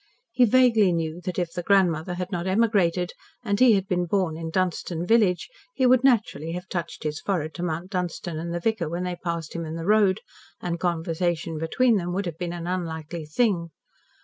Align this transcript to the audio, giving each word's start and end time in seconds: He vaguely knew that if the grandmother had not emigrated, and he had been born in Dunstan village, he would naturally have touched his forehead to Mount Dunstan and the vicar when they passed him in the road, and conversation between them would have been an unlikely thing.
He 0.31 0.45
vaguely 0.45 0.91
knew 0.91 1.21
that 1.25 1.37
if 1.37 1.53
the 1.53 1.61
grandmother 1.61 2.15
had 2.15 2.31
not 2.31 2.47
emigrated, 2.47 3.11
and 3.43 3.59
he 3.59 3.73
had 3.73 3.87
been 3.87 4.07
born 4.07 4.35
in 4.35 4.49
Dunstan 4.49 5.05
village, 5.05 5.47
he 5.75 5.85
would 5.85 6.03
naturally 6.03 6.53
have 6.53 6.67
touched 6.67 7.03
his 7.03 7.19
forehead 7.21 7.53
to 7.53 7.61
Mount 7.63 7.91
Dunstan 7.91 8.39
and 8.39 8.51
the 8.51 8.59
vicar 8.59 8.89
when 8.89 9.03
they 9.03 9.15
passed 9.15 9.53
him 9.55 9.63
in 9.63 9.75
the 9.75 9.85
road, 9.85 10.21
and 10.59 10.79
conversation 10.79 11.59
between 11.59 11.97
them 11.97 12.13
would 12.13 12.25
have 12.25 12.39
been 12.39 12.51
an 12.51 12.65
unlikely 12.65 13.27
thing. 13.27 13.69